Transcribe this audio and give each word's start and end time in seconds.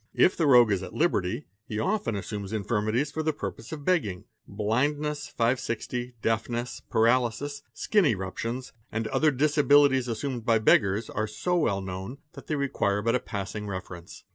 If 0.15 0.35
the 0.35 0.47
rogue 0.47 0.71
is 0.71 0.81
at 0.81 0.95
liberty, 0.95 1.45
he 1.63 1.77
often 1.77 2.15
assumes 2.15 2.51
infir 2.53 2.83
mities 2.83 3.13
for 3.13 3.21
the 3.21 3.33
purpose 3.33 3.71
of 3.71 3.85
begging; 3.85 4.23
blindness", 4.47 5.31
deafness, 6.23 6.81
paralysis, 6.89 7.61
skin 7.75 8.05
eruptions, 8.07 8.73
and 8.91 9.05
other 9.09 9.29
disabilities 9.29 10.07
assumed 10.07 10.43
by 10.43 10.57
beggars 10.57 11.07
are 11.11 11.27
so 11.27 11.55
well 11.55 11.81
known, 11.81 12.17
that 12.33 12.47
they 12.47 12.55
require 12.55 13.03
but 13.03 13.13
a 13.13 13.19
passing 13.19 13.67
reference. 13.67 14.23